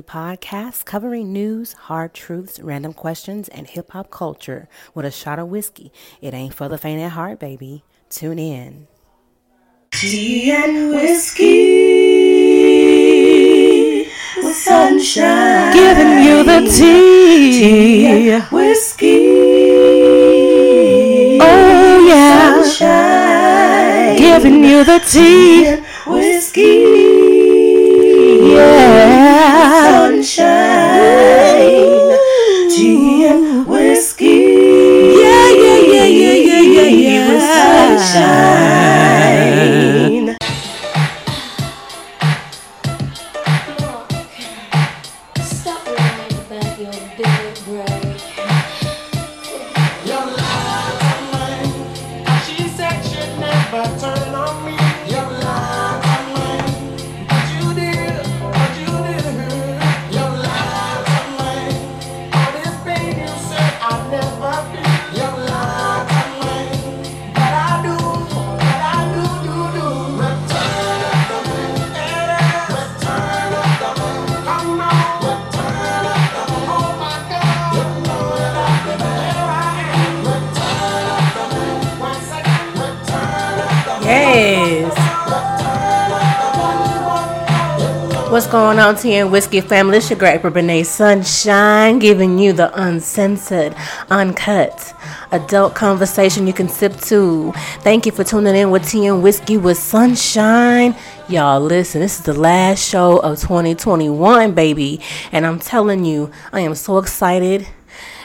[0.00, 5.48] podcast covering news, hard truths, random questions, and hip hop culture with a shot of
[5.48, 5.92] whiskey.
[6.22, 7.84] It ain't for the faint at heart, baby.
[8.08, 8.86] Tune in.
[9.90, 12.62] Tea and whiskey
[14.42, 15.72] with sunshine.
[15.74, 17.52] Giving you the tea.
[17.52, 19.28] Tea and whiskey.
[21.40, 22.62] Oh, yeah.
[22.62, 24.16] Sunshine.
[24.16, 25.66] Giving you the tea.
[25.66, 26.91] and whiskey.
[30.22, 32.16] Sunshine.
[32.70, 34.26] Tea and whiskey.
[35.18, 37.28] Yeah, yeah, yeah, yeah, yeah, yeah, yeah.
[37.28, 38.51] With sunshine.
[88.42, 89.98] What's going on, Tea and Whiskey family?
[89.98, 93.72] It's your great April Sunshine, giving you the uncensored,
[94.10, 94.96] uncut,
[95.30, 97.52] adult conversation you can sip to.
[97.82, 100.96] Thank you for tuning in with Tea and Whiskey with Sunshine.
[101.28, 105.00] Y'all, listen, this is the last show of 2021, baby.
[105.30, 107.68] And I'm telling you, I am so excited.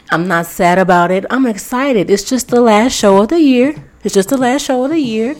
[0.09, 1.27] I'm not sad about it.
[1.29, 2.09] I'm excited.
[2.09, 3.75] It's just the last show of the year.
[4.03, 5.35] It's just the last show of the year.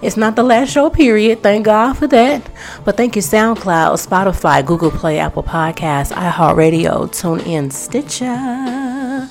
[0.00, 1.42] It's not the last show, period.
[1.42, 2.42] Thank God for that.
[2.84, 9.28] But thank you, SoundCloud, Spotify, Google Play, Apple Podcasts, iHeartRadio, TuneIn, Stitcher,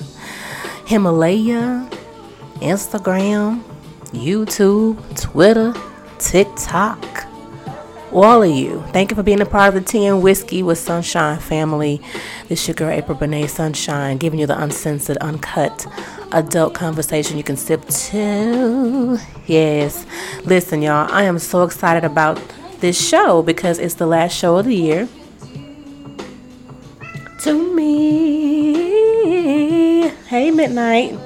[0.86, 1.88] Himalaya,
[2.60, 3.62] Instagram,
[4.12, 5.74] YouTube, Twitter,
[6.18, 7.31] TikTok.
[8.14, 10.76] All of you, thank you for being a part of the Tea and Whiskey with
[10.76, 11.98] Sunshine family.
[12.46, 15.86] This your girl April Benet Sunshine, giving you the uncensored, uncut,
[16.30, 19.18] adult conversation you can sip to.
[19.46, 20.04] Yes,
[20.44, 22.38] listen, y'all, I am so excited about
[22.80, 25.08] this show because it's the last show of the year.
[27.44, 28.82] To me,
[30.28, 31.18] hey Midnight.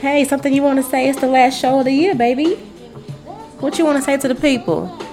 [0.00, 1.10] Hey, something you want to say?
[1.10, 2.54] It's the last show of the year, baby.
[3.60, 5.03] What you want to say to the people?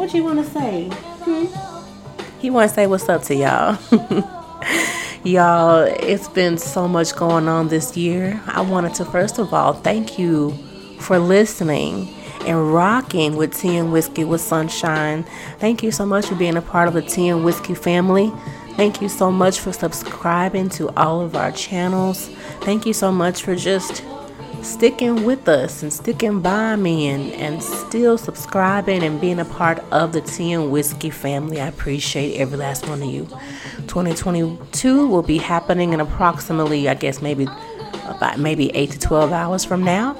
[0.00, 0.88] What you want to say?
[0.94, 2.40] Hmm?
[2.40, 3.76] He want to say what's up to y'all.
[5.24, 8.42] y'all, it's been so much going on this year.
[8.46, 10.52] I wanted to first of all thank you
[11.00, 12.08] for listening
[12.46, 15.26] and rocking with Tea and Whiskey with Sunshine.
[15.58, 18.32] Thank you so much for being a part of the Tea and Whiskey family.
[18.76, 22.28] Thank you so much for subscribing to all of our channels.
[22.62, 24.02] Thank you so much for just
[24.62, 29.78] sticking with us and sticking by me and, and still subscribing and being a part
[29.90, 31.60] of the Tea and Whiskey family.
[31.60, 33.26] I appreciate every last one of you.
[33.86, 37.48] 2022 will be happening in approximately, I guess, maybe
[38.06, 40.16] about maybe 8 to 12 hours from now.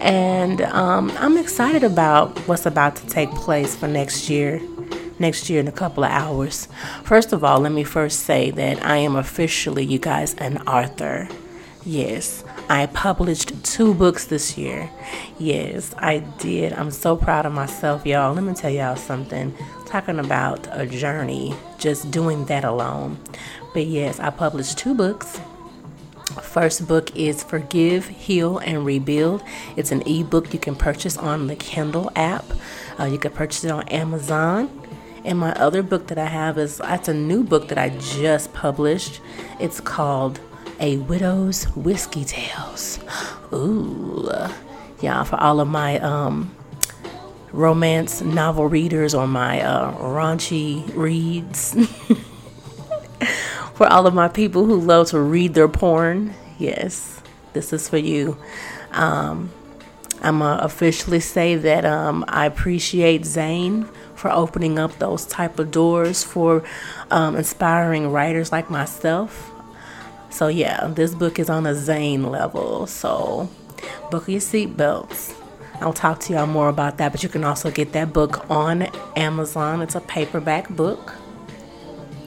[0.00, 4.60] And um, I'm excited about what's about to take place for next year.
[5.18, 6.66] Next year in a couple of hours.
[7.04, 11.28] First of all, let me first say that I am officially, you guys, an author.
[11.84, 14.88] Yes, I published two books this year.
[15.38, 16.72] Yes, I did.
[16.72, 18.32] I'm so proud of myself, y'all.
[18.32, 19.54] Let me tell y'all something.
[19.84, 23.18] Talking about a journey, just doing that alone.
[23.74, 25.38] But yes, I published two books.
[26.40, 29.42] First book is Forgive, Heal, and Rebuild.
[29.76, 32.46] It's an ebook you can purchase on the Kindle app.
[32.98, 34.70] Uh, you can purchase it on Amazon.
[35.26, 38.54] And my other book that I have is that's a new book that I just
[38.54, 39.20] published.
[39.60, 40.40] It's called
[40.82, 42.98] A Widow's Whiskey Tales.
[43.52, 44.28] Ooh,
[45.00, 46.52] yeah, for all of my um,
[47.52, 51.76] romance novel readers or my uh, raunchy reads.
[53.74, 57.22] for all of my people who love to read their porn, yes,
[57.52, 58.36] this is for you.
[58.90, 59.52] Um,
[60.20, 63.84] I'm to officially say that um, I appreciate Zane
[64.16, 66.64] for opening up those type of doors for
[67.12, 69.51] um, inspiring writers like myself.
[70.32, 72.86] So yeah, this book is on a Zane level.
[72.86, 73.50] So
[74.10, 75.38] book your seatbelts.
[75.80, 78.82] I'll talk to y'all more about that, but you can also get that book on
[79.16, 79.82] Amazon.
[79.82, 81.14] It's a paperback book.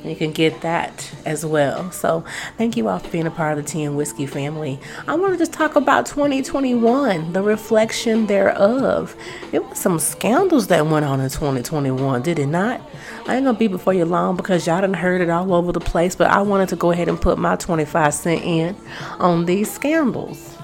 [0.09, 1.91] You can get that as well.
[1.91, 2.23] So,
[2.57, 4.79] thank you all for being a part of the Tea and Whiskey family.
[5.07, 9.15] I want to just talk about 2021, the reflection thereof.
[9.51, 12.81] It was some scandals that went on in 2021, did it not?
[13.27, 15.79] I ain't gonna be before you long because y'all done heard it all over the
[15.79, 18.75] place, but I wanted to go ahead and put my 25 cent in
[19.19, 20.55] on these scandals.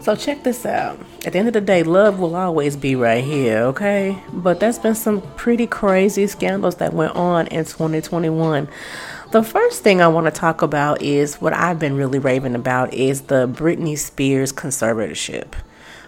[0.00, 0.98] So check this out.
[1.26, 4.22] At the end of the day, love will always be right here, okay?
[4.32, 8.68] But there's been some pretty crazy scandals that went on in 2021.
[9.32, 12.94] The first thing I want to talk about is what I've been really raving about
[12.94, 15.54] is the Britney Spears conservatorship.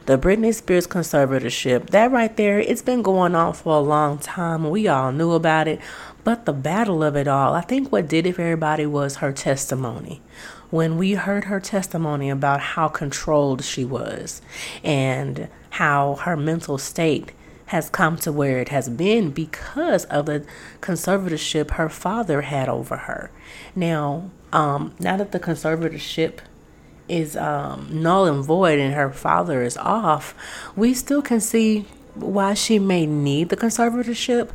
[0.06, 4.70] The Britney Spears conservatorship, that right there, it's been going on for a long time.
[4.70, 5.80] We all knew about it.
[6.22, 9.32] But the battle of it all, I think what did it for everybody was her
[9.32, 10.20] testimony
[10.70, 14.40] when we heard her testimony about how controlled she was
[14.84, 17.32] and how her mental state
[17.66, 20.44] has come to where it has been because of the
[20.80, 23.30] conservatorship her father had over her.
[23.76, 26.38] Now, um, now that the conservatorship
[27.08, 30.34] is um, null and void and her father is off,
[30.76, 34.50] we still can see why she may need the conservatorship.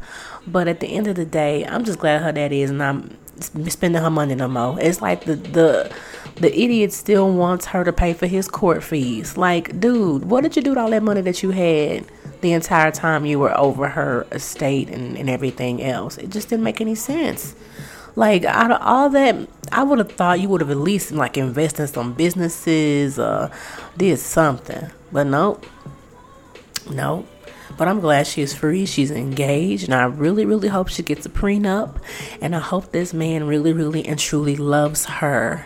[0.47, 3.03] But at the end of the day, I'm just glad her daddy is not
[3.39, 4.79] spending her money no more.
[4.79, 5.91] It's like the the
[6.35, 9.37] the idiot still wants her to pay for his court fees.
[9.37, 12.05] Like, dude, what did you do with all that money that you had
[12.41, 16.17] the entire time you were over her estate and, and everything else?
[16.17, 17.55] It just didn't make any sense.
[18.15, 19.35] Like out of all that,
[19.71, 23.51] I would have thought you would have at least like invested in some businesses, or
[23.97, 24.89] did something.
[25.11, 25.65] But nope,
[26.89, 27.27] nope.
[27.77, 28.85] But I'm glad she's free.
[28.85, 29.85] She's engaged.
[29.85, 31.97] And I really, really hope she gets a prenup.
[32.41, 35.65] And I hope this man really, really and truly loves her.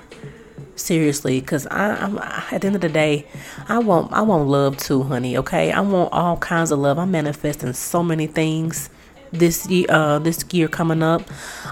[0.75, 3.27] Seriously, because I'm at the end of the day,
[3.67, 5.37] I want I want love too, honey.
[5.37, 6.97] Okay, I want all kinds of love.
[6.97, 8.89] I'm manifesting so many things
[9.31, 11.21] this uh, this year coming up.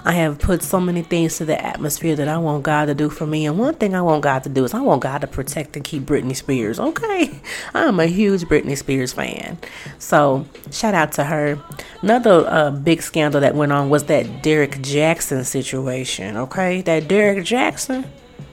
[0.04, 3.10] I have put so many things to the atmosphere that I want God to do
[3.10, 3.46] for me.
[3.46, 5.84] And one thing I want God to do is I want God to protect and
[5.84, 6.78] keep Britney Spears.
[6.78, 7.40] Okay,
[7.74, 9.58] I'm a huge Britney Spears fan.
[9.98, 11.60] So shout out to her.
[12.02, 16.36] Another uh, big scandal that went on was that Derrick Jaxn situation.
[16.36, 18.06] Okay, that Derrick Jaxn.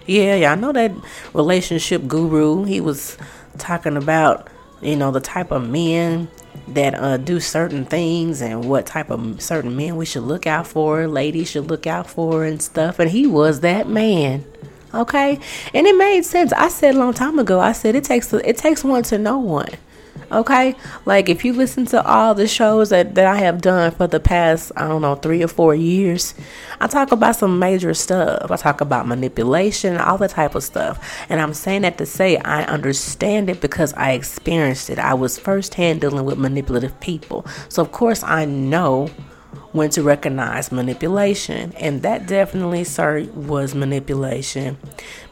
[0.07, 0.91] Yeah, yeah, I know that
[1.33, 2.63] relationship guru.
[2.63, 3.17] He was
[3.57, 4.47] talking about,
[4.81, 6.29] you know, the type of men
[6.67, 10.67] that uh, do certain things and what type of certain men we should look out
[10.67, 12.99] for, ladies should look out for, and stuff.
[12.99, 14.45] And he was that man.
[14.93, 15.39] Okay,
[15.73, 16.53] and it made sense.
[16.53, 17.59] I said a long time ago.
[17.59, 19.69] I said it takes it takes one to know one.
[20.31, 20.75] Okay?
[21.05, 24.19] Like if you listen to all the shows that, that I have done for the
[24.19, 26.33] past, I don't know, three or four years,
[26.79, 28.49] I talk about some major stuff.
[28.51, 31.25] I talk about manipulation, all that type of stuff.
[31.29, 34.99] And I'm saying that to say I understand it because I experienced it.
[34.99, 37.45] I was firsthand dealing with manipulative people.
[37.69, 39.09] So of course I know
[39.75, 41.73] when to recognize manipulation.
[41.73, 44.77] And that definitely, sir, was manipulation.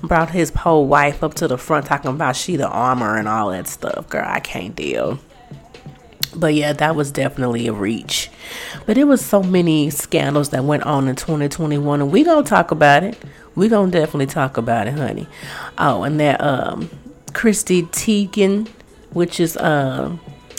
[0.02, 3.52] Brought his whole wife up to the front talking about she the armor and all
[3.52, 4.10] that stuff.
[4.10, 5.18] Girl, I can't deal.
[6.36, 8.30] But yeah, that was definitely a reach.
[8.86, 12.72] But it was so many scandals that went on in 2021, and we gonna talk
[12.72, 13.18] about it.
[13.56, 15.28] We gonna definitely talk about it, honey.
[15.78, 16.90] Oh, and that um,
[17.34, 18.68] Chrissy Teigen,
[19.12, 20.18] which is uh,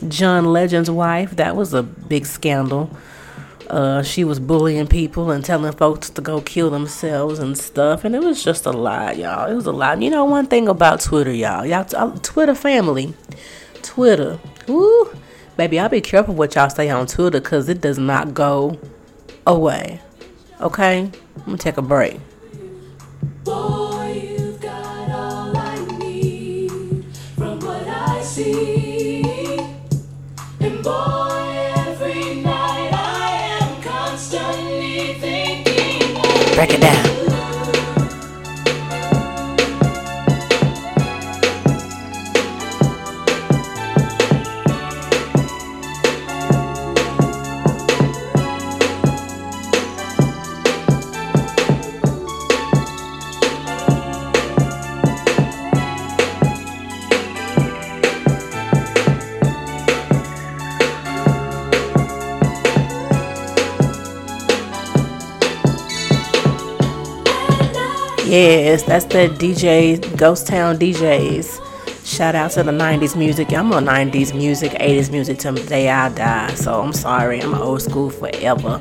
[0.08, 2.88] John Legend's wife, that was a big scandal.
[3.68, 8.14] Uh, she was bullying people and telling folks to go kill themselves and stuff, and
[8.14, 9.50] it was just a lot, y'all.
[9.50, 10.02] It was a lot.
[10.02, 13.14] You know, one thing about Twitter, y'all, y'all, uh, Twitter family,
[13.82, 14.38] Twitter,
[14.68, 15.10] woo,
[15.56, 18.78] baby, I'll be careful what y'all say on Twitter because it does not go
[19.46, 20.00] away.
[20.60, 22.20] Okay, I'm gonna take a break.
[36.54, 37.23] Break it down.
[68.34, 72.04] Yes, that's the DJ Ghost Town DJs.
[72.04, 73.52] Shout out to the 90s music.
[73.52, 76.52] I'm on 90s music, 80s music till the day I die.
[76.54, 78.80] So I'm sorry, I'm old school forever.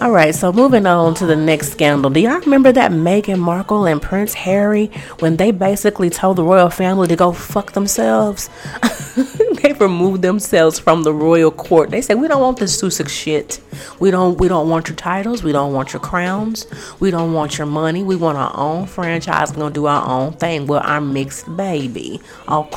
[0.00, 2.10] All right, so moving on to the next scandal.
[2.10, 4.90] Do y'all remember that Meghan Markle and Prince Harry
[5.20, 8.50] when they basically told the royal family to go fuck themselves?
[9.64, 11.88] they removed themselves from the royal court.
[11.90, 13.60] They said, "We don't want this Sussex shit.
[13.98, 14.38] We don't.
[14.38, 15.42] We don't want your titles.
[15.42, 16.66] We don't want your crowns.
[17.00, 18.02] We don't want your money.
[18.02, 19.52] We want our own franchise.
[19.52, 20.66] We're gonna do our own thing.
[20.66, 22.68] We're our mixed baby." Oh,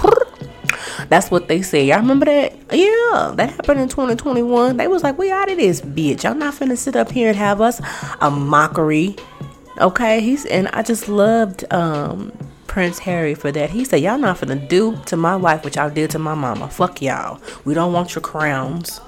[1.09, 1.85] that's what they said.
[1.87, 2.53] Y'all remember that?
[2.71, 4.77] Yeah, that happened in 2021.
[4.77, 6.23] They was like, "We out of this bitch.
[6.23, 7.81] Y'all not finna sit up here and have us
[8.21, 9.17] a mockery."
[9.81, 12.31] Okay, he's and I just loved um
[12.77, 13.71] Prince Harry for that.
[13.71, 16.69] He said, Y'all not finna do to my wife what y'all did to my mama.
[16.69, 17.41] Fuck y'all.
[17.65, 19.01] We don't want your crowns.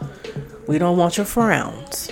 [0.66, 2.10] We don't want your frowns.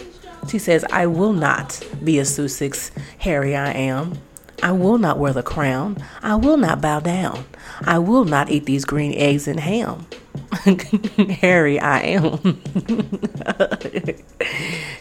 [0.47, 4.19] She says, I will not be a Sussex Harry I am.
[4.61, 5.97] I will not wear the crown.
[6.21, 7.43] I will not bow down.
[7.81, 10.05] I will not eat these green eggs and ham.
[11.41, 12.61] Harry, I am.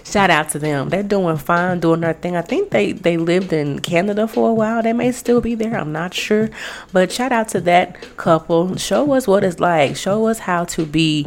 [0.04, 0.88] Shout out to them.
[0.88, 2.36] They're doing fine, doing their thing.
[2.36, 4.82] I think they, they lived in Canada for a while.
[4.82, 5.76] They may still be there.
[5.76, 6.48] I'm not sure.
[6.92, 8.76] But shout out to that couple.
[8.76, 9.96] Show us what it's like.
[9.96, 11.26] Show us how to be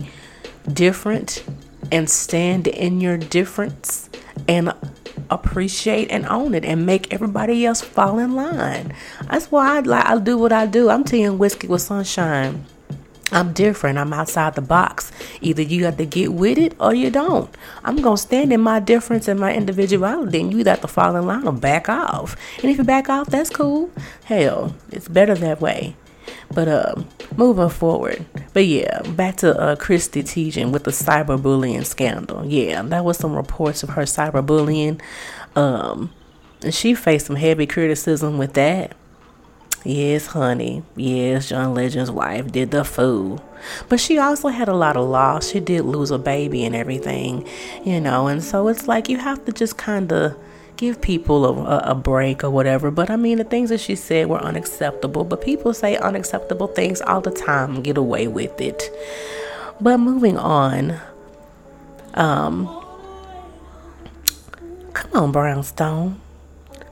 [0.71, 1.43] different
[1.91, 4.09] and stand in your difference
[4.47, 4.73] and
[5.29, 8.93] appreciate and own it and make everybody else fall in line.
[9.29, 10.89] That's why I I do what I do.
[10.89, 12.65] I'm teeing whiskey with sunshine.
[13.31, 13.97] I'm different.
[13.97, 15.11] I'm outside the box.
[15.41, 17.55] Either you got to get with it or you don't.
[17.83, 21.15] I'm going to stand in my difference and my individuality, and you got to fall
[21.15, 22.35] in line or back off.
[22.57, 23.91] And if you back off, that's cool.
[24.25, 25.95] Hell, it's better that way.
[26.51, 26.95] But uh,
[27.37, 28.25] moving forward.
[28.53, 32.45] But yeah, back to uh, Chrissy Teigen with the cyberbullying scandal.
[32.45, 35.01] Yeah, that was some reports of her cyberbullying.
[35.55, 36.11] Um,
[36.61, 38.95] and she faced some heavy criticism with that.
[39.85, 40.83] Yes, honey.
[40.95, 43.43] Yes, John Legend's wife did the fool.
[43.87, 45.49] But she also had a lot of loss.
[45.49, 47.47] She did lose a baby and everything,
[47.85, 50.37] you know, and so it's like you have to just kind of
[50.75, 52.89] give people a, a, break or whatever.
[52.89, 55.25] But I mean, the things that she said were unacceptable.
[55.25, 58.89] But people say unacceptable things all the time get away with it.
[59.81, 60.99] But moving on,
[62.13, 62.65] um,
[64.93, 66.21] come on, Brownstone.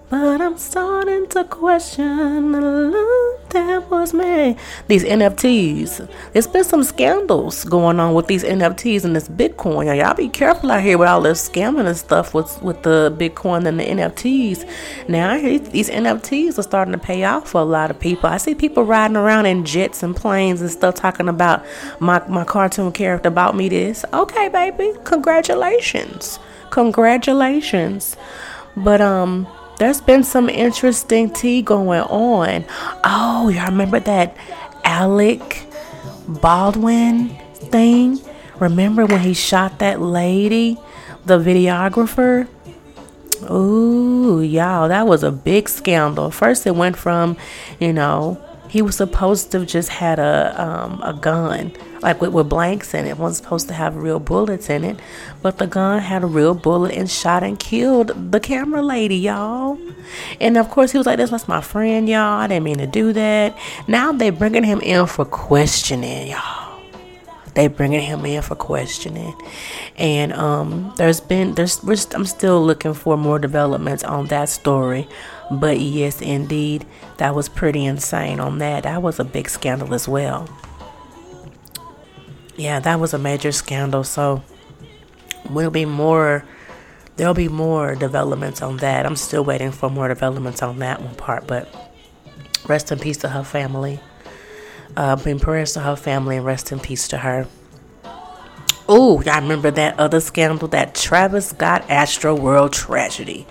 [0.10, 4.58] But I'm starting to question the love that was made.
[4.88, 6.10] These NFTs.
[6.32, 9.94] There's been some scandals going on with these NFTs and this Bitcoin.
[9.98, 13.68] Y'all be careful out here with all this scamming and stuff with with the Bitcoin
[13.68, 15.10] and the NFTs.
[15.10, 18.30] Now these NFTs are starting to pay off for a lot of people.
[18.30, 21.66] I see people riding around in jets and planes and stuff talking about
[22.00, 24.06] my my cartoon character about me this.
[24.14, 24.94] Okay, baby.
[25.04, 26.40] Congratulations.
[26.70, 28.16] Congratulations.
[28.78, 32.66] But um there's been some interesting tea going on.
[33.04, 34.36] Oh, y'all remember that
[34.84, 35.66] Alec
[36.28, 38.20] Baldwin thing?
[38.60, 40.78] Remember when he shot that lady,
[41.26, 42.48] the videographer?
[43.52, 46.32] Ooh, y'all, that was a big scandal.
[46.32, 47.38] First, it went from,
[47.80, 51.72] you know, he was supposed to have just had a um, a gun
[52.02, 53.10] like with, with blanks in it.
[53.10, 53.18] it.
[53.18, 55.00] wasn't supposed to have real bullets in it,
[55.42, 59.78] but the gun had a real bullet and shot and killed the camera lady, y'all.
[60.40, 62.40] And of course, he was like, "This was my friend, y'all.
[62.40, 63.58] I didn't mean to do that."
[63.88, 66.82] Now they bringing him in for questioning, y'all.
[67.56, 69.34] They bringing him in for questioning,
[69.98, 71.84] and um, there's been there's
[72.14, 75.08] I'm still looking for more developments on that story.
[75.50, 76.86] But yes, indeed,
[77.18, 78.84] that was pretty insane on that.
[78.84, 80.48] That was a big scandal as well
[82.58, 84.04] yeah, that was a major scandal.
[84.04, 84.44] So
[85.50, 86.44] we'll be more.
[87.16, 89.06] There'll be more developments on that.
[89.06, 91.48] I'm still waiting for more developments on that one part.
[91.48, 91.74] But
[92.68, 94.00] rest in peace to her family.
[94.96, 97.48] Uh, bring prayers to her family and rest in peace to her.
[98.90, 103.46] Oh, y'all remember that other scandal, that Travis Scott Astroworld tragedy?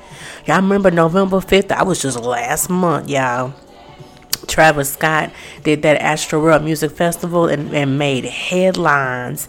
[0.47, 1.69] Y'all remember November 5th?
[1.69, 3.53] That was just last month, y'all.
[4.47, 5.31] Travis Scott
[5.63, 9.47] did that Astroworld Music Festival and, and made headlines.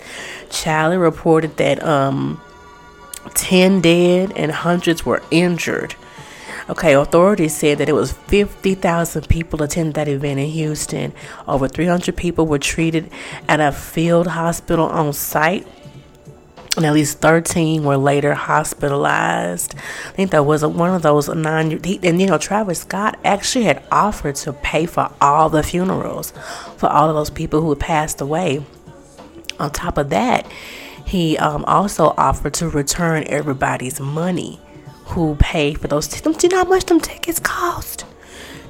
[0.49, 2.41] Charlie reported that um,
[3.35, 5.95] 10 dead and hundreds were injured.
[6.69, 11.13] Okay, authorities said that it was 50,000 people attended that event in Houston.
[11.47, 13.09] Over 300 people were treated
[13.47, 15.65] at a field hospital on site
[16.77, 19.75] and at least 13 were later hospitalized.
[19.75, 21.71] I think that was one of those nine.
[21.73, 26.31] And you know, Travis Scott actually had offered to pay for all the funerals
[26.77, 28.63] for all of those people who had passed away.
[29.59, 30.45] On top of that,
[31.03, 34.59] he um, also offered to return everybody's money
[35.05, 36.07] who paid for those.
[36.07, 38.05] T- do you know how much them tickets cost?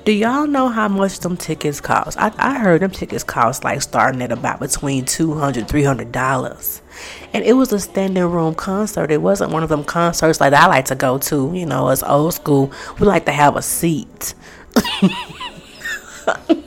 [0.05, 2.17] Do y'all know how much them tickets cost?
[2.17, 6.81] I, I heard them tickets cost like starting at about between $200, $300
[7.33, 9.11] and it was a standing room concert.
[9.11, 11.51] It wasn't one of them concerts like I like to go to.
[11.53, 14.33] You know, as old school, we like to have a seat.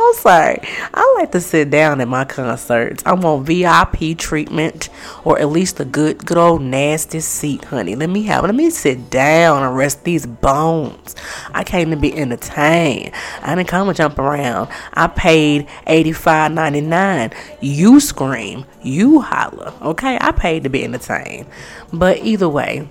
[0.00, 0.58] I'm sorry.
[0.94, 3.02] I like to sit down at my concerts.
[3.04, 4.88] I want VIP treatment
[5.24, 7.94] or at least a good, good old nasty seat, honey.
[7.94, 8.44] Let me have.
[8.44, 11.14] Let me sit down and rest these bones.
[11.52, 13.12] I came to be entertained.
[13.42, 14.70] I didn't come to jump around.
[14.94, 17.32] I paid eighty five ninety nine.
[17.60, 18.64] You scream.
[18.82, 19.72] You holler.
[19.82, 21.46] Okay, I paid to be entertained.
[21.92, 22.88] But either way.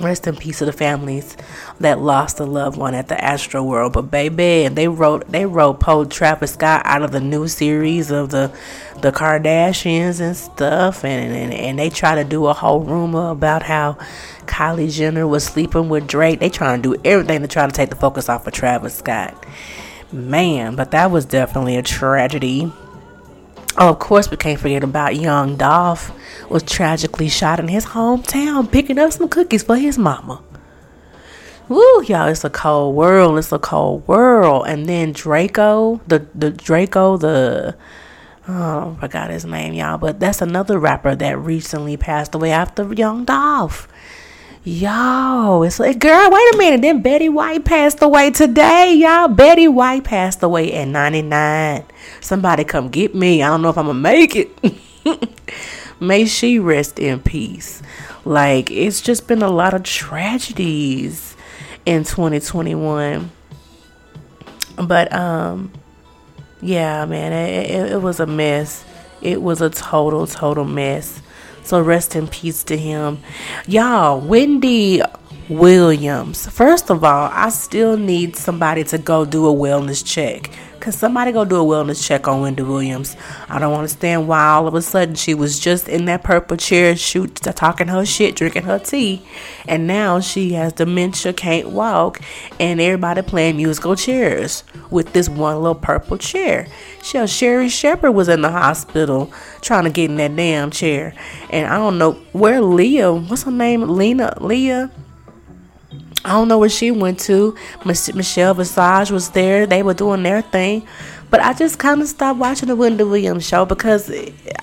[0.00, 1.36] Rest in peace to the families
[1.78, 3.92] that lost a loved one at the Astroworld.
[3.92, 8.30] But baby, they wrote they wrote Poe Travis Scott out of the new series of
[8.30, 8.52] the
[9.00, 13.62] the Kardashians and stuff, and and, and they try to do a whole rumor about
[13.62, 13.96] how
[14.46, 16.40] Kylie Jenner was sleeping with Drake.
[16.40, 19.46] They trying to do everything to try to take the focus off of Travis Scott.
[20.10, 22.72] Man, but that was definitely a tragedy.
[23.76, 26.12] Oh, of course, we can't forget about young Dolph
[26.48, 30.42] was tragically shot in his hometown picking up some cookies for his mama.
[31.68, 33.38] Woo, y'all, it's a cold world.
[33.38, 34.66] It's a cold world.
[34.68, 37.74] And then Draco, the the Draco, the
[38.46, 42.92] oh, I forgot his name, y'all, but that's another rapper that recently passed away after
[42.92, 43.88] Young Dolph.
[44.66, 46.80] Yo, it's like, girl, wait a minute.
[46.80, 49.28] Then Betty White passed away today, y'all.
[49.28, 51.84] Betty White passed away at 99.
[52.22, 53.42] Somebody come get me.
[53.42, 54.50] I don't know if I'm going to make it.
[56.00, 57.82] May she rest in peace.
[58.24, 61.36] Like, it's just been a lot of tragedies
[61.84, 63.30] in 2021.
[64.82, 65.72] But, um,
[66.62, 68.82] yeah, man, it, it, it was a mess.
[69.20, 71.20] It was a total, total mess.
[71.64, 73.18] So rest in peace to him.
[73.66, 75.02] Y'all, Wendy
[75.48, 76.46] Williams.
[76.46, 80.50] First of all, I still need somebody to go do a wellness check.
[80.84, 83.16] Can somebody go do a wellness check on Wendy Williams?
[83.48, 86.94] I don't understand why all of a sudden she was just in that purple chair,
[86.94, 89.26] shoot, talking her shit, drinking her tea,
[89.66, 92.20] and now she has dementia, can't walk,
[92.60, 96.66] and everybody playing musical chairs with this one little purple chair.
[97.02, 101.14] Shell uh, Sherri Shepherd was in the hospital trying to get in that damn chair,
[101.48, 104.90] and I don't know where Leah, what's her name, Lena, Leah.
[106.24, 107.54] I don't know where she went to.
[107.84, 109.66] Michelle Visage was there.
[109.66, 110.86] They were doing their thing.
[111.30, 114.10] But I just kind of stopped watching the Wendy Williams show because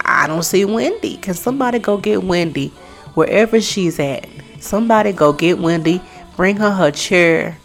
[0.05, 1.17] I don't see Wendy.
[1.17, 2.69] Can somebody go get Wendy
[3.13, 4.27] wherever she's at?
[4.59, 6.01] Somebody go get Wendy,
[6.35, 7.57] bring her her chair,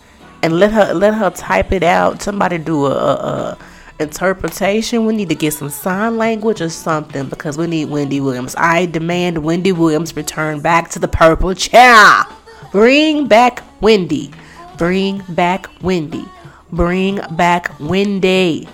[0.42, 2.20] and let her let her type it out.
[2.20, 3.58] Somebody do a, a, a
[3.98, 5.06] interpretation.
[5.06, 8.54] We need to get some sign language or something because we need Wendy Williams.
[8.58, 12.24] I demand Wendy Williams return back to the purple chair.
[12.72, 14.30] Bring back Wendy.
[14.78, 16.24] Bring back Wendy.
[16.72, 18.68] Bring back Wendy.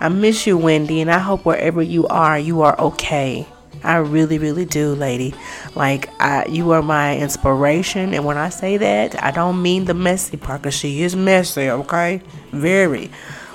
[0.00, 3.46] I miss you, Wendy, and I hope wherever you are, you are okay.
[3.82, 5.34] I really, really do, lady.
[5.74, 9.94] Like, I, you are my inspiration, and when I say that, I don't mean the
[9.94, 12.22] messy part, because she is messy, okay?
[12.50, 13.10] Very.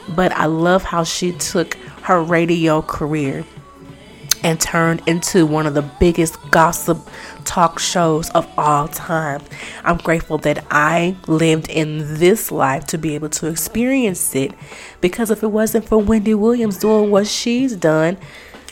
[0.09, 3.43] But I love how she took her radio career
[4.43, 6.97] and turned into one of the biggest gossip
[7.45, 9.41] talk shows of all time.
[9.83, 14.53] I'm grateful that I lived in this life to be able to experience it
[15.01, 18.17] because if it wasn't for Wendy Williams doing what she's done,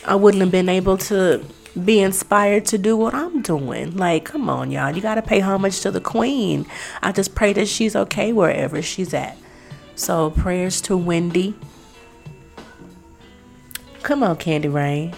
[0.04, 1.44] I wouldn't have been able to
[1.84, 3.96] be inspired to do what I'm doing.
[3.96, 4.94] Like, come on, y'all.
[4.94, 6.66] You got to pay homage to the queen.
[7.02, 9.36] I just pray that she's okay wherever she's at.
[9.94, 11.54] So, prayers to Wendy.
[14.02, 15.14] Come on, Candy Rain.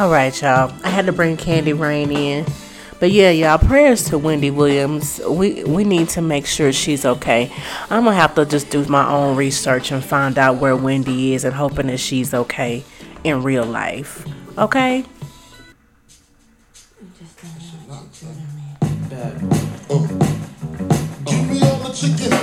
[0.00, 0.72] All right, y'all.
[0.82, 2.46] I had to bring Candy Rain in.
[3.00, 5.20] But yeah, y'all, prayers to Wendy Williams.
[5.28, 7.52] We we need to make sure she's okay.
[7.90, 11.44] I'm gonna have to just do my own research and find out where Wendy is
[11.44, 12.82] and hoping that she's okay
[13.24, 14.26] in real life.
[14.56, 15.04] Okay?
[22.00, 22.39] Give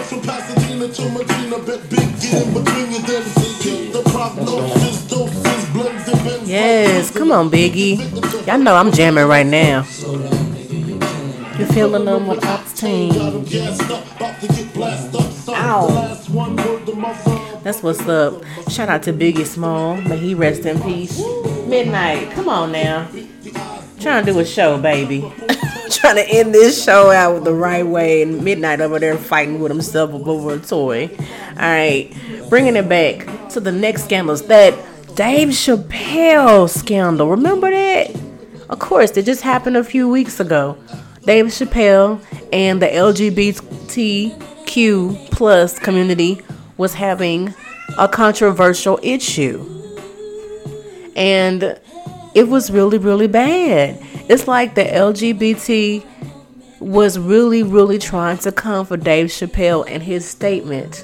[0.87, 1.57] me my the chicken heads from Pasadena to Medina.
[1.59, 3.23] Bet big get in between you, then
[3.61, 6.49] keep the prognosis, doses, blends and bends.
[6.49, 7.97] Yes, come on, Biggie.
[8.47, 9.85] Y'all know I'm jamming right now.
[11.57, 13.15] You're feeling them with Octane?
[13.15, 15.31] 'em gassed up, about to get blasted up.
[15.33, 15.87] Son, Ow.
[15.87, 17.39] the last one word to my son.
[17.63, 18.43] That's what's up.
[18.69, 19.97] Shout out to Biggie Small.
[19.97, 21.19] May he rest in peace.
[21.67, 23.07] Midnight, come on now.
[23.99, 25.21] Trying to do a show, baby.
[25.89, 28.21] Trying to end this show out the right way.
[28.21, 31.09] And Midnight over there fighting with himself over a toy.
[31.17, 32.13] All right,
[32.49, 34.43] bringing it back to the next scandals.
[34.43, 34.75] That
[35.15, 37.29] Dave Chappelle scandal.
[37.29, 38.15] Remember that?
[38.69, 40.77] Of course, it just happened a few weeks ago.
[41.23, 42.21] Dave Chappelle
[42.53, 46.41] and the LGBTQ plus community
[46.77, 47.53] was having
[47.97, 49.65] a controversial issue.
[51.15, 51.79] And
[52.37, 53.99] it was really, really bad.
[54.29, 56.05] It's like the LGBT
[56.79, 61.03] was really, really trying to come for Dave Chappelle and his statement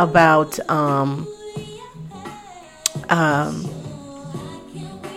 [0.00, 1.28] about um
[3.08, 3.70] um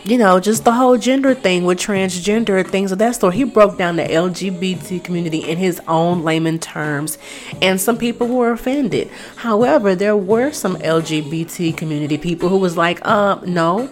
[0.03, 3.33] you know, just the whole gender thing with transgender things of that sort.
[3.33, 7.17] He broke down the LGBT community in his own layman terms,
[7.63, 9.09] and some people were offended.
[9.37, 13.89] However, there were some LGBT community people who was like, uh, no,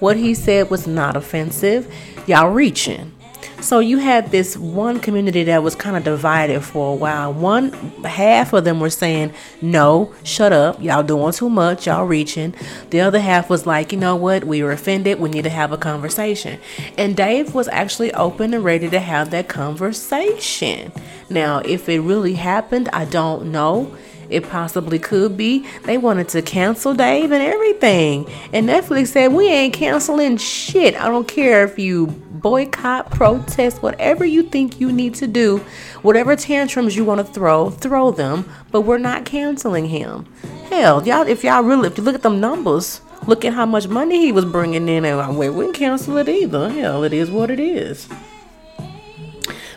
[0.00, 1.92] what he said was not offensive.
[2.26, 3.12] Y'all reaching.
[3.60, 7.32] So you had this one community that was kind of divided for a while.
[7.32, 7.72] One
[8.04, 10.80] half of them were saying, "No, shut up.
[10.80, 11.86] Y'all doing too much.
[11.86, 12.54] Y'all reaching."
[12.90, 14.44] The other half was like, "You know what?
[14.44, 15.18] We were offended.
[15.18, 16.58] We need to have a conversation."
[16.96, 20.92] And Dave was actually open and ready to have that conversation.
[21.28, 23.90] Now, if it really happened, I don't know.
[24.30, 25.66] It possibly could be.
[25.84, 28.28] They wanted to cancel Dave and everything.
[28.52, 31.00] And Netflix said, We ain't canceling shit.
[31.00, 35.58] I don't care if you boycott, protest, whatever you think you need to do,
[36.02, 38.48] whatever tantrums you want to throw, throw them.
[38.70, 40.26] But we're not canceling him.
[40.68, 43.88] Hell, y'all, if y'all really, if you look at them numbers, look at how much
[43.88, 46.68] money he was bringing in, and uh, we wouldn't cancel it either.
[46.68, 48.08] Hell, it is what it is.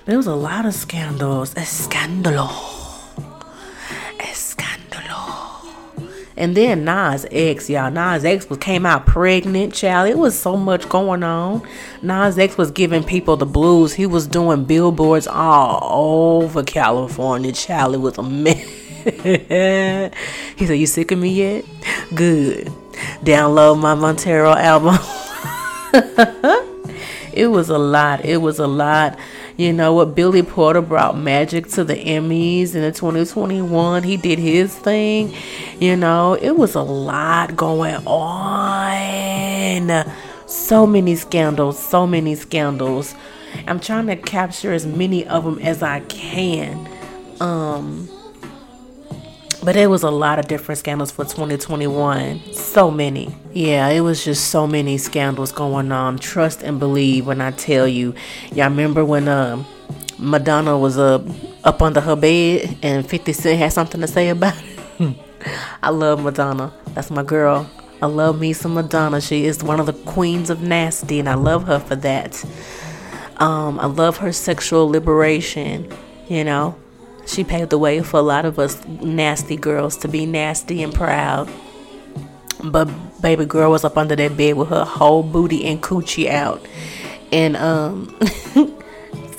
[0.06, 1.54] But it was a lot of scandals.
[1.54, 2.81] A scandalo.
[6.38, 7.92] And then Nas X, y'all.
[7.92, 10.10] Nas X was came out pregnant, child.
[10.10, 11.62] It was so much going on.
[12.02, 13.94] Nas X was giving people the blues.
[13.94, 17.96] He was doing billboards all over California, child.
[17.96, 18.58] It was a mess.
[19.02, 21.66] he said, "You sick of me yet?
[22.16, 22.72] Good.
[23.24, 24.98] Download my Montero album."
[27.34, 28.24] it was a lot.
[28.24, 29.18] It was a lot.
[29.58, 30.16] You know what?
[30.16, 34.04] Billy Porter brought magic to the Emmys in the 2021.
[34.04, 35.34] He did his thing.
[35.80, 40.12] You know, it was a lot going on.
[40.48, 41.78] So many scandals.
[41.78, 43.14] So many scandals.
[43.68, 46.90] I'm trying to capture as many of them as I can.
[47.40, 48.10] Um,
[49.64, 52.54] but it was a lot of different scandals for 2021.
[52.54, 53.36] So many.
[53.54, 56.18] Yeah, it was just so many scandals going on.
[56.18, 58.16] Trust and believe when I tell you.
[58.54, 59.66] Y'all remember when um
[60.18, 61.20] Madonna was uh,
[61.64, 64.56] up under her bed and 50 Cent had something to say about
[65.00, 65.16] it?
[65.84, 66.74] I love Madonna.
[66.94, 67.70] That's my girl.
[68.02, 69.22] I love me some Madonna.
[69.22, 72.44] She is one of the queens of nasty, and I love her for that.
[73.38, 75.92] Um, I love her sexual liberation.
[76.28, 76.76] You know,
[77.26, 80.94] she paved the way for a lot of us nasty girls to be nasty and
[80.94, 81.50] proud.
[82.64, 82.86] But
[83.22, 86.66] baby girl was up under that bed with her whole booty and coochie out.
[87.32, 88.18] And um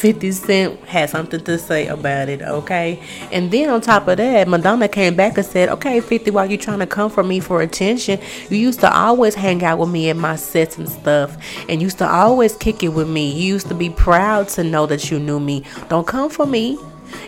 [0.03, 3.01] 50 Cent had something to say about it, okay?
[3.31, 6.59] And then on top of that, Madonna came back and said, Okay, 50, while you
[6.59, 8.19] trying to come for me for attention,
[8.51, 11.37] you used to always hang out with me at my sets and stuff,
[11.69, 13.31] and used to always kick it with me.
[13.31, 15.63] You used to be proud to know that you knew me.
[15.89, 16.77] Don't come for me.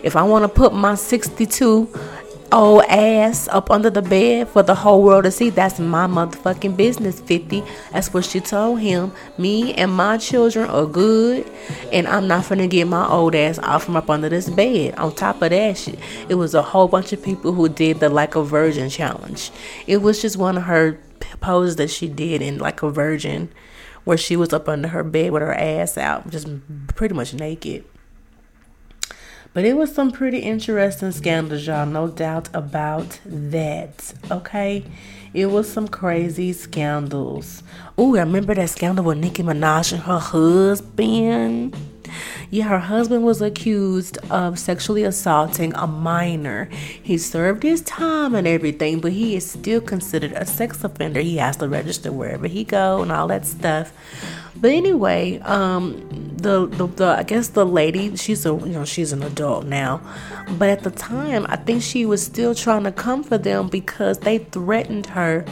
[0.03, 1.89] If I want to put my 62
[2.51, 6.77] old ass up under the bed for the whole world to see, that's my motherfucking
[6.77, 7.63] business, 50.
[7.91, 9.11] That's what she told him.
[9.37, 11.49] Me and my children are good,
[11.91, 14.95] and I'm not finna get my old ass off from up under this bed.
[14.95, 18.09] On top of that shit, it was a whole bunch of people who did the
[18.09, 19.51] like a virgin challenge.
[19.87, 20.99] It was just one of her
[21.41, 23.49] poses that she did in like a virgin,
[24.03, 26.47] where she was up under her bed with her ass out, just
[26.95, 27.83] pretty much naked.
[29.55, 31.85] But it was some pretty interesting scandals, y'all.
[31.85, 34.13] No doubt about that.
[34.29, 34.83] Okay.
[35.33, 37.63] It was some crazy scandals.
[37.97, 41.73] Oh, I remember that scandal with Nicki Minaj and her husband.
[42.49, 46.65] Yeah, her husband was accused of sexually assaulting a minor.
[47.01, 51.21] He served his time and everything, but he is still considered a sex offender.
[51.21, 53.93] He has to register wherever he go and all that stuff.
[54.55, 59.11] But anyway, um, the, the the I guess the lady she's a you know she's
[59.11, 60.01] an adult now,
[60.57, 64.19] but at the time I think she was still trying to come for them because
[64.19, 65.45] they threatened her.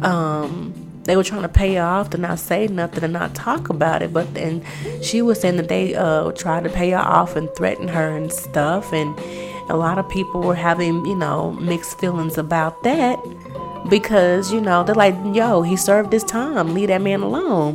[0.00, 3.68] Um, they were trying to pay her off to not say nothing and not talk
[3.68, 4.62] about it, but then
[5.02, 8.32] she was saying that they uh tried to pay her off and threaten her and
[8.32, 9.18] stuff, and
[9.70, 13.18] a lot of people were having you know mixed feelings about that
[13.88, 17.74] because you know they're like, yo, he served his time, leave that man alone.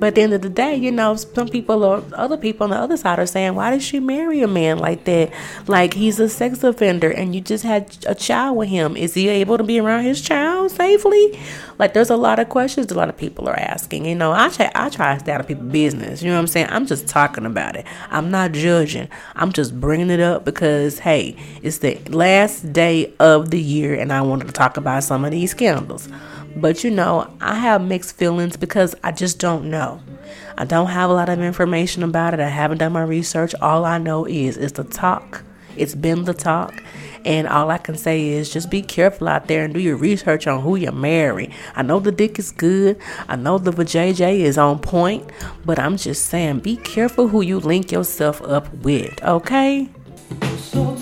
[0.00, 2.70] But at the end of the day, you know, some people or other people on
[2.70, 5.30] the other side are saying, why did she marry a man like that?
[5.66, 8.96] Like he's a sex offender and you just had a child with him.
[8.96, 11.38] Is he able to be around his child safely?
[11.78, 14.06] Like there's a lot of questions a lot of people are asking.
[14.06, 16.22] You know, I try I try to stay out of people's business.
[16.22, 16.68] You know what I'm saying?
[16.70, 17.86] I'm just talking about it.
[18.10, 19.08] I'm not judging.
[19.36, 24.12] I'm just bringing it up because hey, it's the last day of the year and
[24.12, 26.08] I wanted to talk about some of these scandals.
[26.56, 30.00] But you know, I have mixed feelings because I just don't know.
[30.58, 32.40] I don't have a lot of information about it.
[32.40, 33.54] I haven't done my research.
[33.60, 35.42] All I know is it's the talk.
[35.76, 36.82] It's been the talk.
[37.24, 40.46] And all I can say is just be careful out there and do your research
[40.46, 41.50] on who you marry.
[41.76, 42.98] I know the dick is good.
[43.28, 45.30] I know the vajayjay is on point.
[45.64, 49.88] But I'm just saying, be careful who you link yourself up with, okay?
[50.56, 50.94] So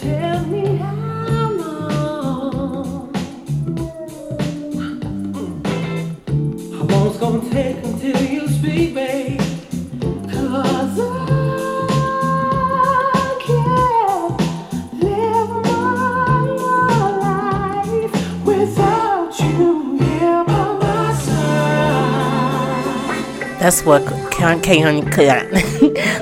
[23.69, 24.01] That's what
[24.33, 25.05] Kanye,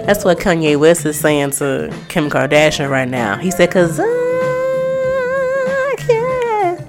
[0.04, 3.37] that's what Kanye West is saying to Kim Kardashian right now.
[3.37, 6.80] He said, "Cause I can't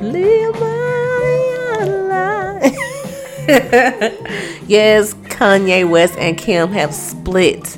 [0.00, 2.74] live my life."
[4.66, 7.76] yes, Kanye West and Kim have split,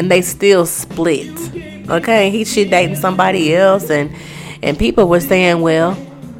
[0.00, 1.30] and they still split.
[1.88, 4.12] Okay, he she dating somebody else, and
[4.64, 5.96] and people were saying, well.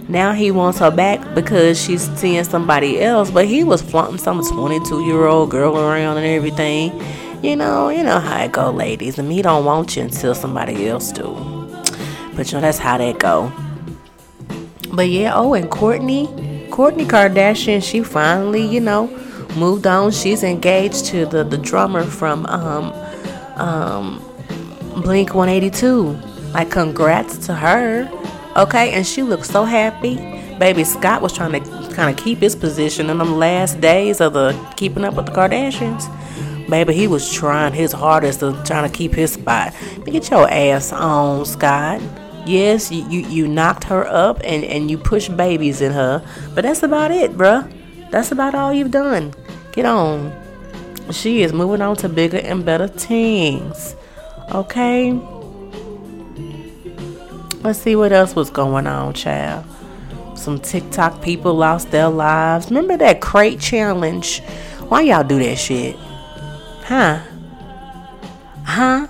[0.09, 4.41] Now he wants her back because she's seeing somebody else, but he was flaunting some
[4.45, 7.03] 22 year old girl around and everything.
[7.43, 9.19] You know, you know how it go, ladies.
[9.19, 11.35] And he don't want you until somebody else do.
[12.35, 13.53] But you know that's how that go.
[14.93, 16.27] But yeah, oh, and Courtney,
[16.71, 19.09] Kourtney Kardashian, she finally, you know,
[19.57, 20.13] moved on.
[20.13, 22.93] She's engaged to the the drummer from um
[23.57, 24.23] um
[25.03, 26.17] Blink 182.
[26.53, 28.09] Like, congrats to her.
[28.57, 30.17] Okay, and she looked so happy.
[30.59, 34.33] Baby Scott was trying to kind of keep his position in them last days of
[34.33, 36.09] the keeping up with the Kardashians.
[36.71, 39.75] Baby, he was trying his hardest to trying to keep his spot.
[39.99, 42.01] But get your ass on, Scott.
[42.47, 46.25] Yes, you, you, you knocked her up and, and you pushed babies in her.
[46.55, 47.71] But that's about it, bruh.
[48.11, 49.35] That's about all you've done.
[49.73, 50.33] Get on.
[51.13, 53.97] She is moving on to bigger and better things.
[54.53, 55.21] Okay?
[57.67, 59.65] Let's see what else was going on, child.
[60.37, 62.69] Some TikTok people lost their lives.
[62.69, 64.41] Remember that crate challenge?
[64.87, 65.97] Why y'all do that shit?
[66.85, 67.19] Huh?
[68.63, 69.09] Huh?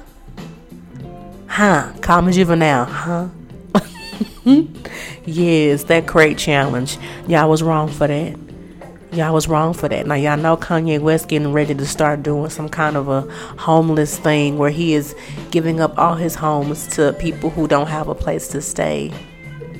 [1.47, 2.23] Huh?
[2.23, 3.29] Me juvenile, huh?
[5.27, 6.97] yes, that crate challenge.
[7.29, 8.38] Y'all was wrong for that.
[9.16, 10.07] Y'all was wrong for that.
[10.07, 13.22] Now y'all know Kanye West getting ready to start doing some kind of a
[13.57, 15.16] homeless thing where he is
[15.50, 19.11] giving up all his homes to people who don't have a place to stay.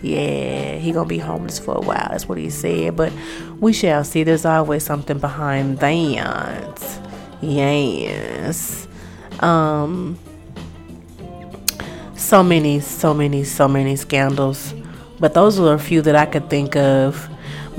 [0.01, 2.09] Yeah, he gonna be homeless for a while.
[2.09, 2.97] That's what he said.
[2.97, 3.13] But
[3.61, 4.23] we shall see.
[4.23, 7.01] There's always something behind that.
[7.43, 8.89] Yes.
[9.41, 10.19] Um.
[12.17, 14.73] So many, so many, so many scandals.
[15.21, 17.29] But those are a few that I could think of.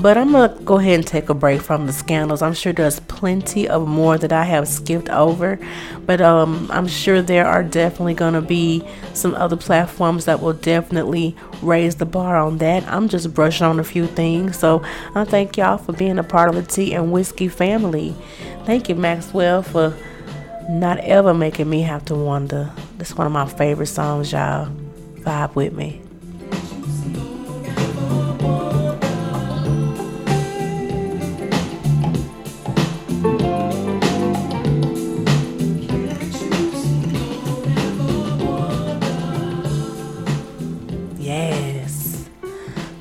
[0.00, 2.40] But I'm gonna go ahead and take a break from the scandals.
[2.40, 5.58] I'm sure there's plenty of more that I have skipped over,
[6.06, 11.34] but um, I'm sure there are definitely gonna be some other platforms that will definitely
[11.62, 12.84] raise the bar on that.
[12.84, 14.82] I'm just brushing on a few things, so
[15.16, 18.14] I thank y'all for being a part of the tea and whiskey family.
[18.66, 19.96] Thank you, Maxwell, for
[20.68, 22.70] not ever making me have to wonder.
[22.98, 24.68] This is one of my favorite songs, y'all.
[25.16, 26.02] Vibe with me.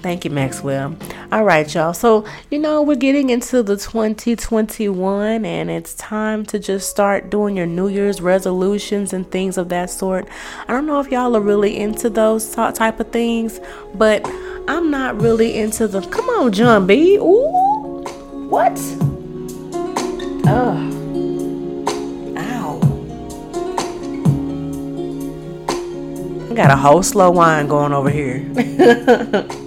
[0.08, 0.96] Thank you, Maxwell.
[1.34, 1.93] All right, y'all.
[1.93, 7.58] So, you know, we're getting into the 2021 and it's time to just start doing
[7.58, 10.26] your New Year's resolutions and things of that sort.
[10.65, 13.60] I don't know if y'all are really into those type of things,
[13.96, 14.26] but
[14.70, 17.17] I'm not really into the come on, John B.
[17.17, 18.06] Ooh,
[18.48, 18.80] what?
[20.48, 20.93] Ugh.
[26.56, 28.43] got a whole slow wine going over here.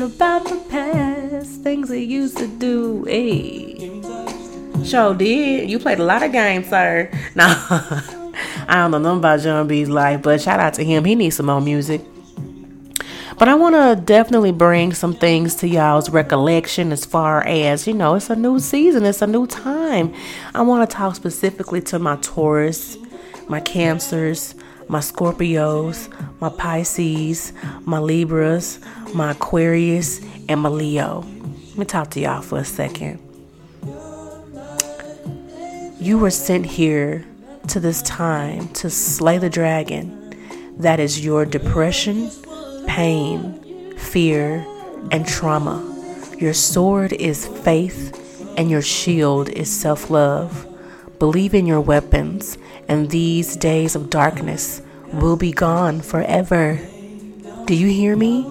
[0.00, 3.04] About the past, things they used to do.
[3.04, 4.00] Hey.
[4.84, 5.68] Sure did.
[5.68, 7.10] You played a lot of games, sir.
[7.34, 7.54] Nah.
[8.66, 11.04] I don't know nothing about John B's life, but shout out to him.
[11.04, 12.00] He needs some more music.
[13.38, 17.92] But I want to definitely bring some things to y'all's recollection as far as, you
[17.92, 20.14] know, it's a new season, it's a new time.
[20.54, 22.96] I want to talk specifically to my Taurus,
[23.46, 24.54] my Cancers,
[24.92, 27.54] my Scorpios, my Pisces,
[27.86, 28.78] my Libras,
[29.14, 31.24] my Aquarius, and my Leo.
[31.70, 33.18] Let me talk to y'all for a second.
[35.98, 37.24] You were sent here
[37.68, 40.36] to this time to slay the dragon
[40.76, 42.30] that is your depression,
[42.86, 44.62] pain, fear,
[45.10, 45.80] and trauma.
[46.36, 48.14] Your sword is faith,
[48.58, 50.66] and your shield is self love.
[51.18, 52.58] Believe in your weapons,
[52.92, 54.82] and these days of darkness
[55.14, 56.78] will be gone forever.
[57.64, 58.44] Do you hear me?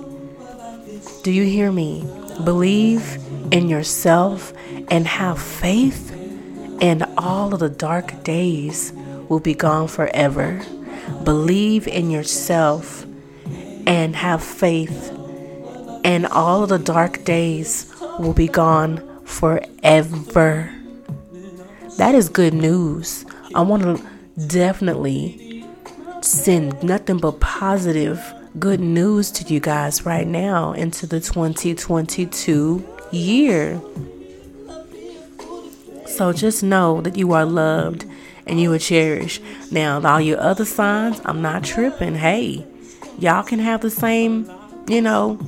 [1.21, 2.01] Do you hear me?
[2.43, 3.19] Believe
[3.51, 4.51] in yourself
[4.89, 6.11] and have faith,
[6.81, 8.93] and all of the dark days
[9.29, 10.59] will be gone forever.
[11.23, 13.05] Believe in yourself
[13.85, 15.11] and have faith,
[16.03, 20.73] and all of the dark days will be gone forever.
[21.99, 23.23] That is good news.
[23.53, 24.10] I want to
[24.47, 25.65] definitely
[26.21, 33.81] send nothing but positive good news to you guys right now into the 2022 year.
[36.05, 38.05] So just know that you are loved
[38.45, 39.41] and you are cherished.
[39.71, 42.15] Now, all your other signs, I'm not tripping.
[42.15, 42.65] Hey,
[43.17, 44.51] y'all can have the same,
[44.87, 45.39] you know,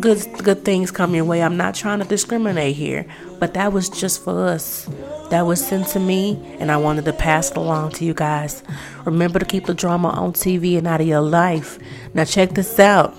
[0.00, 1.42] good good things come your way.
[1.42, 3.06] I'm not trying to discriminate here,
[3.38, 4.88] but that was just for us.
[5.30, 8.62] That was sent to me, and I wanted to pass it along to you guys.
[9.04, 11.78] Remember to keep the drama on TV and out of your life.
[12.14, 13.14] Now, check this out.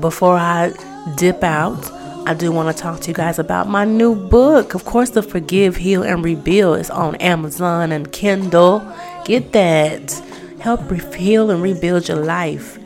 [0.00, 0.72] Before I
[1.16, 1.90] dip out,
[2.26, 4.74] I do want to talk to you guys about my new book.
[4.74, 8.80] Of course, the Forgive, Heal, and Rebuild is on Amazon and Kindle.
[9.24, 10.12] Get that.
[10.60, 12.78] Help heal and rebuild your life.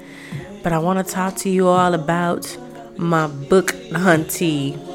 [0.62, 2.56] But I want to talk to you all about
[2.96, 4.93] my book, Hunty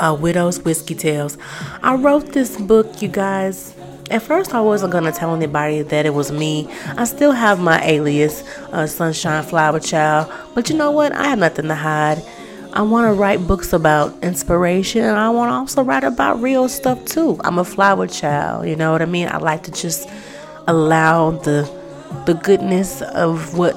[0.00, 1.38] uh, Widow's Whiskey Tales.
[1.82, 3.74] I wrote this book, you guys.
[4.10, 6.68] At first, I wasn't going to tell anybody that it was me.
[6.96, 10.32] I still have my alias, uh, Sunshine Flower Child.
[10.54, 11.12] But you know what?
[11.12, 12.20] I have nothing to hide.
[12.72, 16.68] I want to write books about inspiration, and I want to also write about real
[16.68, 17.38] stuff too.
[17.42, 19.26] I'm a flower child, you know what I mean?
[19.28, 20.08] I like to just
[20.68, 21.68] allow the
[22.26, 23.74] the goodness of what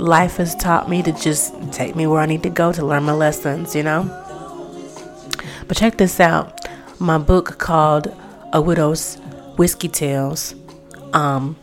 [0.00, 3.02] life has taught me to just take me where I need to go to learn
[3.02, 4.19] my lessons, you know?
[5.70, 6.66] But check this out.
[6.98, 8.12] My book called
[8.52, 9.14] A Widow's
[9.56, 10.56] Whiskey Tales.
[11.12, 11.56] Um,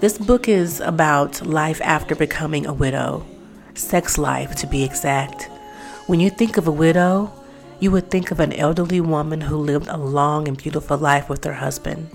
[0.00, 3.24] this book is about life after becoming a widow,
[3.72, 5.44] sex life to be exact.
[6.08, 7.32] When you think of a widow,
[7.80, 11.42] you would think of an elderly woman who lived a long and beautiful life with
[11.44, 12.10] her husband.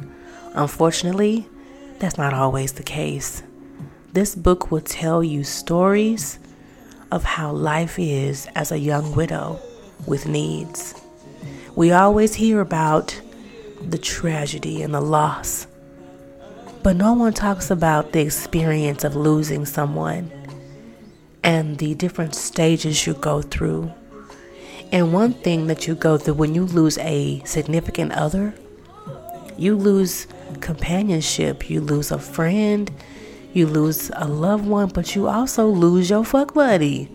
[0.54, 1.50] Unfortunately,
[1.98, 3.42] that's not always the case.
[4.14, 6.38] This book will tell you stories
[7.12, 9.60] of how life is as a young widow
[10.06, 10.94] with needs.
[11.78, 13.22] We always hear about
[13.88, 15.68] the tragedy and the loss,
[16.82, 20.32] but no one talks about the experience of losing someone
[21.44, 23.94] and the different stages you go through.
[24.92, 28.56] And one thing that you go through when you lose a significant other,
[29.56, 30.26] you lose
[30.62, 32.90] companionship, you lose a friend,
[33.54, 37.08] you lose a loved one, but you also lose your fuck buddy.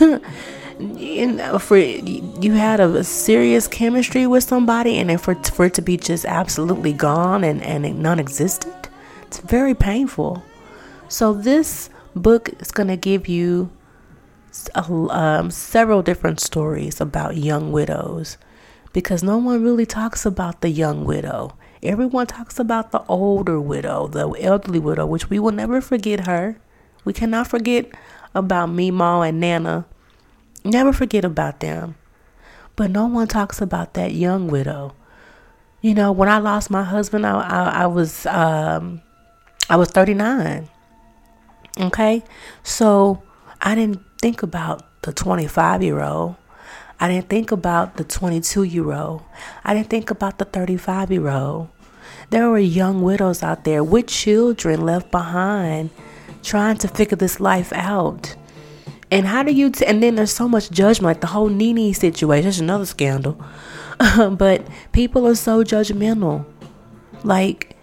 [0.98, 5.82] you for you had a, serious chemistry with somebody, and then for for it to
[5.82, 8.88] be just absolutely gone and and non-existent,
[9.26, 10.42] it's very painful.
[11.08, 13.70] So this book is gonna give you
[14.74, 18.38] um, several different stories about young widows,
[18.92, 21.56] because no one really talks about the young widow.
[21.82, 26.56] Everyone talks about the older widow, the elderly widow, which we will never forget her.
[27.04, 27.90] We cannot forget
[28.34, 29.86] about Mima and Nana.
[30.64, 31.96] Never forget about them.
[32.76, 34.94] But no one talks about that young widow.
[35.80, 39.02] You know, when I lost my husband, I, I, I was um,
[39.68, 40.68] I was 39.
[41.80, 42.22] Okay,
[42.62, 43.22] so
[43.60, 46.36] I didn't think about the 25 year old.
[47.00, 49.22] I didn't think about the 22 year old.
[49.64, 51.68] I didn't think about the 35 year old.
[52.30, 55.90] There were young widows out there with children left behind
[56.42, 58.36] trying to figure this life out.
[59.12, 61.92] And how do you, t- and then there's so much judgment, like the whole Nene
[61.92, 63.38] situation, that's another scandal.
[64.16, 66.46] but people are so judgmental.
[67.22, 67.76] Like,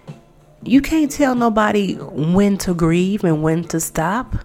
[0.63, 4.37] you can't tell nobody when to grieve and when to stop.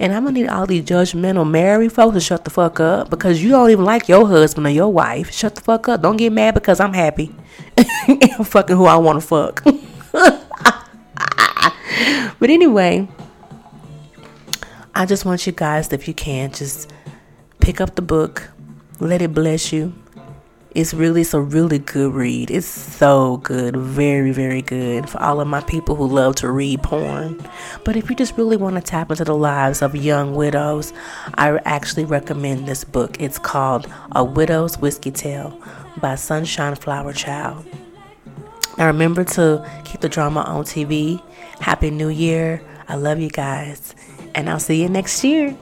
[0.00, 3.42] And I'm gonna need all these judgmental married folks to shut the fuck up because
[3.44, 5.30] you don't even like your husband or your wife.
[5.30, 6.00] Shut the fuck up.
[6.00, 7.34] Don't get mad because I'm happy.
[7.76, 9.62] I'm fucking who I wanna fuck.
[10.12, 10.40] but
[12.40, 13.06] anyway,
[14.94, 16.92] I just want you guys, if you can, just
[17.60, 18.50] pick up the book,
[19.00, 19.94] let it bless you.
[20.74, 22.50] It's really, it's a really good read.
[22.50, 26.82] It's so good, very, very good for all of my people who love to read
[26.82, 27.40] porn.
[27.84, 30.92] But if you just really want to tap into the lives of young widows,
[31.34, 33.18] I actually recommend this book.
[33.18, 35.58] It's called A Widow's Whiskey Tale
[36.02, 37.64] by Sunshine Flower Child.
[38.76, 41.22] Now remember to keep the drama on TV.
[41.60, 42.62] Happy New Year.
[42.88, 43.94] I love you guys
[44.34, 45.56] and I'll see you next year.